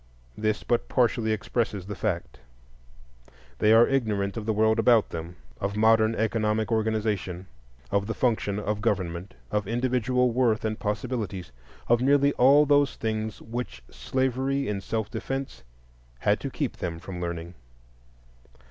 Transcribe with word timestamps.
This 0.35 0.63
but 0.63 0.89
partially 0.89 1.31
expresses 1.31 1.85
the 1.85 1.93
fact. 1.93 2.39
They 3.59 3.71
are 3.71 3.87
ignorant 3.87 4.35
of 4.35 4.47
the 4.47 4.51
world 4.51 4.79
about 4.79 5.09
them, 5.09 5.35
of 5.59 5.77
modern 5.77 6.15
economic 6.15 6.71
organization, 6.71 7.45
of 7.91 8.07
the 8.07 8.15
function 8.15 8.57
of 8.57 8.81
government, 8.81 9.35
of 9.51 9.67
individual 9.67 10.31
worth 10.31 10.65
and 10.65 10.79
possibilities,—of 10.79 12.01
nearly 12.01 12.33
all 12.33 12.65
those 12.65 12.95
things 12.95 13.43
which 13.43 13.83
slavery 13.91 14.67
in 14.67 14.81
self 14.81 15.11
defence 15.11 15.61
had 16.21 16.39
to 16.39 16.49
keep 16.49 16.77
them 16.77 16.97
from 16.97 17.21
learning. 17.21 17.53